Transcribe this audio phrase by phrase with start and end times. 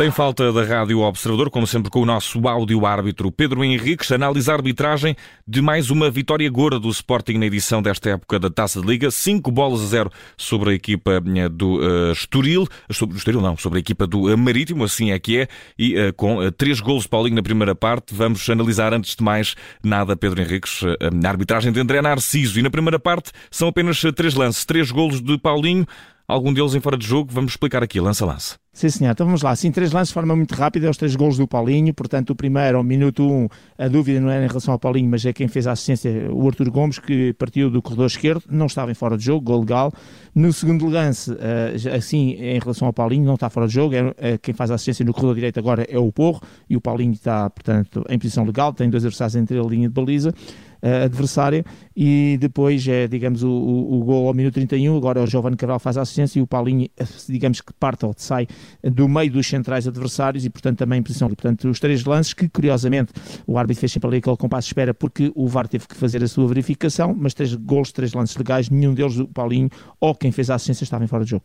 [0.00, 4.54] Sem falta da Rádio Observador, como sempre com o nosso áudio-árbitro Pedro Henriques, análise a
[4.54, 5.14] arbitragem
[5.46, 9.10] de mais uma vitória gorda do Sporting na edição desta época da Taça de Liga.
[9.10, 13.58] Cinco bolas a zero sobre a equipa eh, do uh, Estoril, sobre o Estoril não,
[13.58, 15.48] sobre a equipa do uh, Marítimo, assim é que é,
[15.78, 18.14] e uh, com uh, três golos de Paulinho na primeira parte.
[18.14, 19.54] Vamos analisar antes de mais
[19.84, 22.58] nada, Pedro Henriques, a arbitragem de André Narciso.
[22.58, 25.86] E na primeira parte são apenas três lances, três golos de Paulinho
[26.30, 27.30] algum deles em fora de jogo.
[27.32, 28.56] Vamos explicar aqui, lança-lance.
[28.72, 29.10] Sim, senhor.
[29.10, 29.54] Então vamos lá.
[29.56, 31.92] Sim, três lances de forma muito rápida, é os três golos do Paulinho.
[31.92, 35.10] Portanto, o primeiro, ao minuto 1, um, a dúvida não era em relação ao Paulinho,
[35.10, 38.66] mas é quem fez a assistência, o Arthur Gomes, que partiu do corredor esquerdo, não
[38.66, 39.92] estava em fora de jogo, gol legal.
[40.34, 43.94] No segundo lance, eh, assim, em relação ao Paulinho, não está fora de jogo.
[43.94, 46.80] É, é, quem faz a assistência no corredor direito agora é o Porro, e o
[46.80, 50.32] Paulinho está, portanto, em posição legal, tem dois adversários entre a linha de baliza
[50.82, 51.64] uh, adversária
[51.96, 55.78] e depois é, digamos, o, o, o gol ao minuto 31, agora o Giovanni Cabral
[55.78, 58.46] faz a assistência e o Paulinho, eh, digamos que parte ou sai
[58.82, 61.28] do meio dos centrais adversários e, portanto, também em posição.
[61.28, 63.12] Portanto, os três lances que, curiosamente,
[63.46, 66.22] o árbitro fez sempre ali aquele compasso de espera porque o VAR teve que fazer
[66.22, 69.68] a sua verificação, mas três gols, três lances legais, nenhum deles do Paulinho
[70.00, 71.44] ou quem fez a assistência estava em fora de jogo.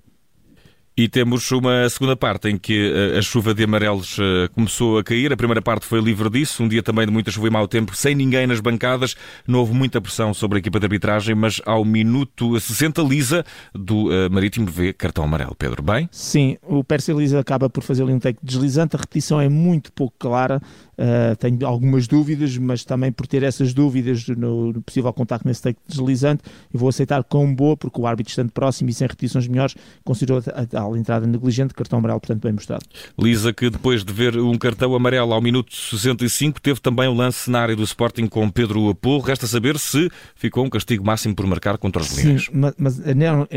[0.98, 5.04] E temos uma segunda parte em que eh, a chuva de amarelos eh, começou a
[5.04, 5.34] cair.
[5.34, 7.94] A primeira parte foi livre disso, um dia também de muita chuva e mau tempo,
[7.94, 9.14] sem ninguém nas bancadas.
[9.46, 14.08] Não houve muita pressão sobre a equipa de arbitragem, mas ao minuto 60, Lisa do
[14.08, 15.54] uh, Marítimo vê cartão amarelo.
[15.54, 16.08] Pedro, bem?
[16.14, 18.96] Sim, o Percy Lisa acaba por fazer ali um take deslizante.
[18.96, 20.62] A repetição é muito pouco clara.
[20.98, 25.62] Uh, tenho algumas dúvidas, mas também por ter essas dúvidas no, no possível contacto nesse
[25.62, 26.42] take deslizante,
[26.74, 30.42] eu vou aceitar como boa, porque o árbitro estando próximo e sem repetições melhores, considerou
[30.74, 32.86] a tal entrada negligente, cartão amarelo, portanto, bem mostrado.
[33.20, 37.16] Lisa, que depois de ver um cartão amarelo ao minuto 65, teve também o um
[37.16, 39.22] lance na área do Sporting com Pedro Aporro.
[39.22, 42.46] Resta saber se ficou um castigo máximo por marcar contra os Leões.
[42.46, 43.00] Sim, mas, mas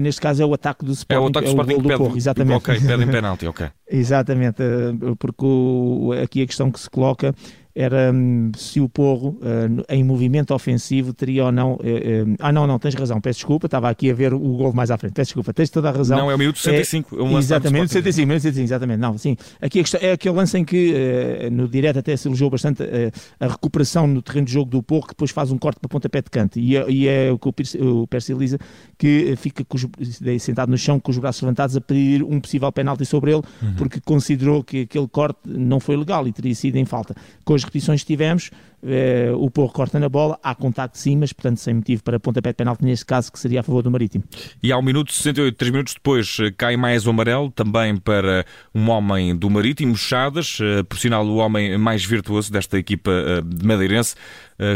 [0.00, 1.22] neste caso é o ataque do Sporting.
[1.22, 2.56] É o ataque do Sporting é que pede, Porro, exatamente.
[2.56, 3.67] Ok, pedem penalti, ok.
[3.91, 7.34] exatamente, eh, porque o, aqui a questão que se coloca
[7.78, 11.75] era hum, se o Porro, uh, em movimento ofensivo, teria ou não.
[11.75, 14.72] Uh, uh, ah, não, não, tens razão, peço desculpa, estava aqui a ver o gol
[14.72, 16.19] mais à frente, peço desculpa, tens toda a razão.
[16.19, 19.37] Não, é o minuto 65, é, é um Exatamente, 65, minuto 65, exatamente, não, sim.
[19.62, 22.83] Aqui questão, é aquele lance em que no direto até se elogiou bastante
[23.38, 26.21] a recuperação no terreno de jogo do Porro, que depois faz um corte para pontapé
[26.21, 28.59] de canto, e, é, e é o que o Percy Elisa
[28.99, 29.87] que fica os,
[30.41, 33.75] sentado no chão com os braços levantados a pedir um possível penalti sobre ele, uhum.
[33.77, 37.15] porque considerou que aquele corte não foi legal e teria sido em falta.
[37.44, 38.51] Com as repetições que tivemos,
[38.83, 42.51] eh, o Porro corta na bola, há contacto sim, mas portanto sem motivo para pontapé
[42.51, 44.25] de penalti neste caso, que seria a favor do Marítimo.
[44.62, 48.89] E ao minuto 68, 3 minutos depois, eh, cai mais o amarelo, também para um
[48.91, 53.11] homem do Marítimo, Chadas, eh, por sinal o homem mais virtuoso desta equipa
[53.45, 54.15] de Madeirense.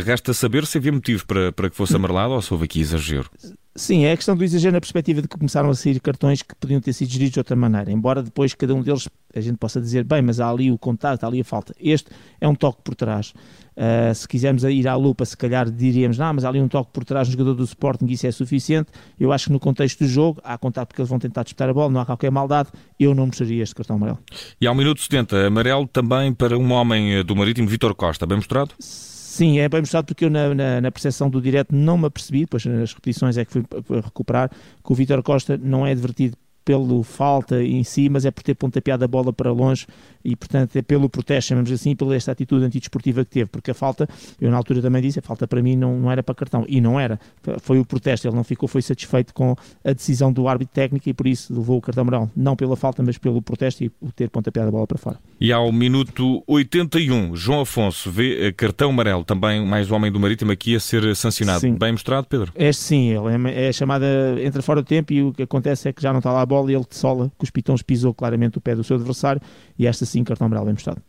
[0.05, 3.29] Resta saber se havia motivos para, para que fosse amarelado ou se houve aqui exagero.
[3.75, 6.55] Sim, é a questão do exagero na perspectiva de que começaram a sair cartões que
[6.55, 9.81] podiam ter sido geridos de outra maneira, embora depois cada um deles a gente possa
[9.81, 11.75] dizer, bem, mas há ali o contato, há ali a falta.
[11.81, 13.33] Este é um toque por trás.
[13.75, 16.91] Uh, se quisermos ir à lupa, se calhar diríamos, não, mas há ali um toque
[16.93, 18.91] por trás do jogador do Sporting e isso é suficiente.
[19.19, 21.73] Eu acho que no contexto do jogo, há contato porque eles vão tentar disputar a
[21.73, 22.69] bola, não há qualquer maldade,
[23.01, 24.19] eu não mostraria este cartão amarelo.
[24.61, 28.75] E ao minuto 70, amarelo também para um homem do Marítimo, Vitor Costa, bem mostrado?
[28.79, 32.41] Sim, é bem mostrado porque eu na, na, na percepção do direto não me apercebi,
[32.41, 37.03] depois nas repetições é que fui recuperar, que o Vitor Costa não é advertido pelo
[37.03, 39.87] falta em si, mas é por ter pontapeado a bola para longe
[40.25, 43.75] e, portanto, é pelo protesto, chamamos assim, pela esta atitude antidesportiva que teve, porque a
[43.75, 44.09] falta,
[44.41, 46.81] eu na altura também disse, a falta para mim não, não era para cartão, e
[46.81, 47.19] não era,
[47.61, 51.13] foi o protesto, ele não ficou, foi satisfeito com a decisão do árbitro técnico e
[51.13, 54.31] por isso levou o cartão amarelo, não pela falta, mas pelo protesto e o ter
[54.31, 55.19] pontapeado a bola para fora.
[55.41, 60.21] E ao minuto 81, João Afonso vê eh, cartão amarelo, também mais o homem do
[60.21, 61.61] Marítimo aqui a ser sancionado.
[61.61, 61.75] Sim.
[61.75, 62.53] Bem mostrado, Pedro?
[62.55, 64.07] Este sim, ele é, é chamada,
[64.41, 66.47] entra fora do tempo e o que acontece é que já não está lá a
[66.53, 69.41] bola e ele de sola, com os pitões pisou claramente o pé do seu adversário
[69.79, 71.01] e esta sim, cartão amarelo bem mostrado.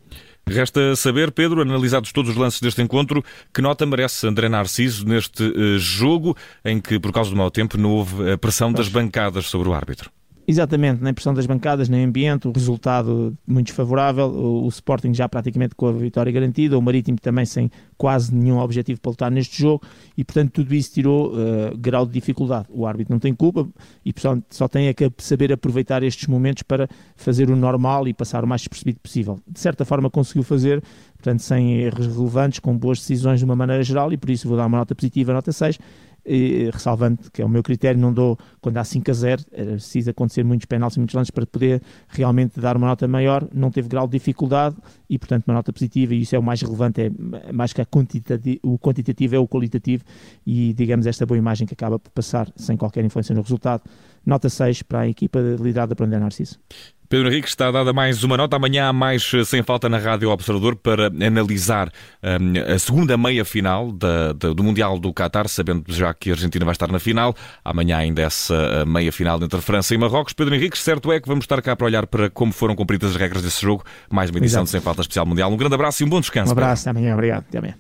[0.48, 3.24] Resta saber, Pedro, analisados todos os lances deste encontro,
[3.54, 6.36] que nota merece André Narciso neste uh, jogo
[6.66, 9.74] em que, por causa do mau tempo, não houve a pressão das bancadas sobre o
[9.74, 10.12] árbitro?
[10.46, 15.30] Exatamente, nem pressão das bancadas, nem ambiente, o resultado muito desfavorável, o, o, Sporting já
[15.30, 19.62] praticamente com a vitória garantida, o Marítimo também sem quase nenhum objetivo para lutar neste
[19.62, 19.86] jogo
[20.18, 22.68] e, portanto, tudo isso tirou uh, grau de dificuldade.
[22.70, 23.66] O árbitro não tem culpa
[24.04, 28.14] e, portanto, só tem é que saber aproveitar estes momentos para fazer o normal e
[28.14, 29.40] passar o mais despercebido possível.
[29.48, 30.84] De certa forma conseguiu fazer,
[31.16, 34.58] portanto, sem erros relevantes, com boas decisões de uma maneira geral e por isso vou
[34.58, 35.80] dar uma nota positiva, nota 6
[36.26, 39.72] e, ressalvando que é o meu critério, não dou quando há 5 a 0, era
[39.72, 43.70] preciso acontecer muitos penaltis e muitos lances para poder realmente dar uma nota maior, não
[43.70, 44.76] teve grau de dificuldade
[45.10, 47.86] e portanto uma nota positiva e isso é o mais relevante, é mais que a
[47.86, 50.04] quantitativo, o quantitativo é o qualitativo
[50.46, 53.84] e digamos esta boa imagem que acaba por passar sem qualquer influência no resultado,
[54.26, 56.60] nota 6 para a equipa liderada por André Narciso.
[57.14, 58.56] Pedro Henrique está dada mais uma nota.
[58.56, 61.92] Amanhã há mais sem falta na Rádio Observador para analisar
[62.24, 66.34] um, a segunda meia final da, da, do Mundial do Qatar, sabendo já que a
[66.34, 67.36] Argentina vai estar na final.
[67.64, 70.34] Amanhã ainda essa meia final entre França e Marrocos.
[70.34, 73.16] Pedro Henrique, certo é que vamos estar cá para olhar para como foram cumpridas as
[73.16, 73.84] regras desse jogo.
[74.10, 74.66] Mais uma edição Exato.
[74.66, 75.54] de Sem Falta Especial Mundial.
[75.54, 76.50] Um grande abraço e um bom descanso.
[76.50, 77.14] Um abraço, até amanhã.
[77.14, 77.46] Obrigado.
[77.48, 77.76] Até amanhã.